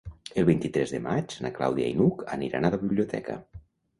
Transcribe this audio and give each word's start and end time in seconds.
El 0.41 0.45
vint-i-tres 0.45 0.93
de 0.95 1.01
maig 1.07 1.35
na 1.45 1.51
Clàudia 1.59 1.91
i 1.91 1.99
n'Hug 1.99 2.23
aniran 2.37 2.65
a 2.65 2.71
la 2.77 2.79
biblioteca. 2.87 3.37